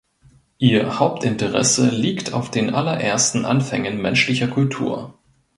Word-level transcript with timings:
Ihr 0.57 0.97
Hauptinteresse 0.97 1.89
liegt 1.91 2.33
auf 2.33 2.49
den 2.49 2.71
allerersten 2.73 3.45
Anfängen 3.45 4.01
menschlicher 4.01 4.47
Kultur. 4.47 5.13